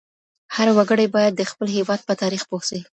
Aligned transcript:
هر 0.55 0.67
وګړی 0.77 1.07
باید 1.15 1.33
د 1.37 1.41
خپل 1.51 1.67
هېواد 1.77 1.99
په 2.07 2.13
تاریخ 2.21 2.43
پوه 2.49 2.63
سي. 2.69 2.79